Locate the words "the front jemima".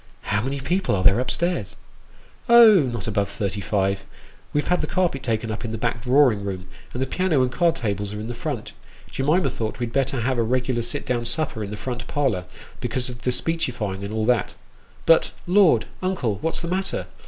8.27-9.51